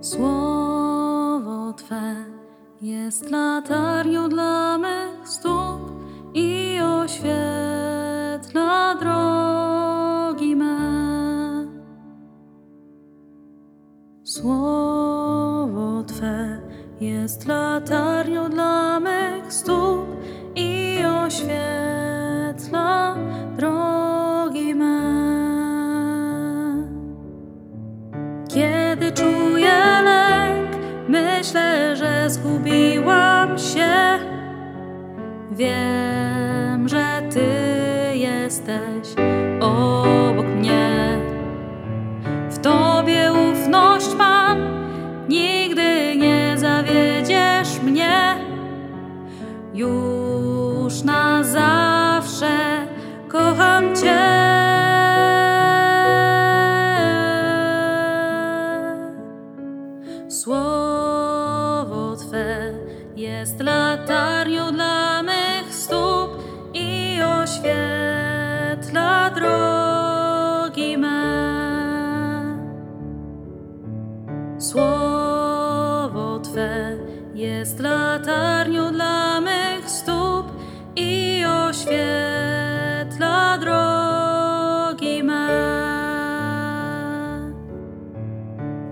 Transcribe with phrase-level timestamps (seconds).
[0.00, 2.14] Słowo Twe
[2.80, 5.92] jest latarnią dla mych stóp
[6.34, 10.78] i oświetla drogi me.
[14.24, 16.60] Słowo Twe
[17.00, 20.06] jest latarnią dla mych stóp
[20.54, 21.77] i oświetla
[31.96, 34.18] że zgubiłam się.
[35.50, 37.48] Wiem, że Ty
[38.16, 39.08] jesteś
[39.60, 41.18] obok mnie.
[42.50, 44.58] W Tobie ufność mam,
[45.28, 48.36] nigdy nie zawiedziesz mnie.
[49.74, 52.56] Już na zawsze
[53.28, 54.27] kocham Cię.
[74.58, 76.96] Słowo Twe
[77.34, 80.46] jest latarnią dla mych stóp
[80.96, 85.48] i oświetla drogi me.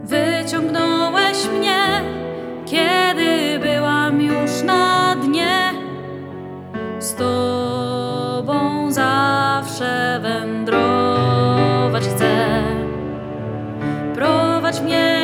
[0.05, 2.03] Wyciągnąłeś mnie,
[2.67, 5.73] kiedy byłam już na dnie.
[6.99, 12.63] Z Tobą zawsze wędrować chcę.
[14.15, 15.16] Prowadź mnie